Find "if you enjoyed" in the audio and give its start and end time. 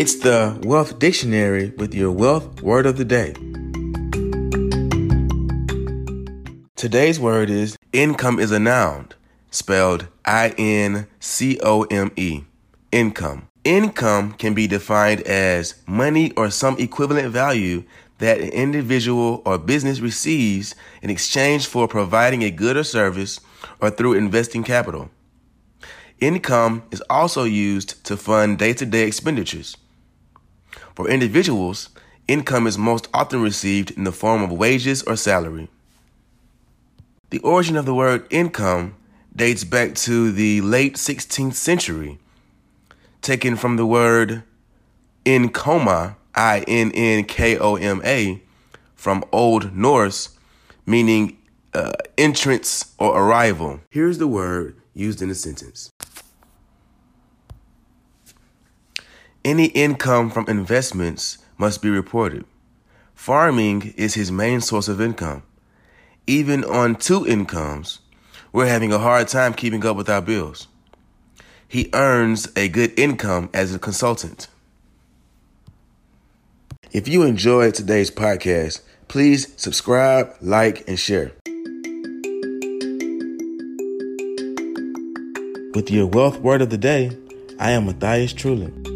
76.92-77.74